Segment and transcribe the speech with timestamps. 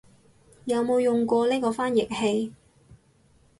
[0.65, 2.51] 有冇用過呢個翻譯器